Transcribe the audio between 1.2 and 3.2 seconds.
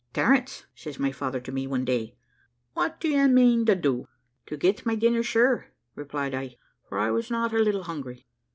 to me one day, `what do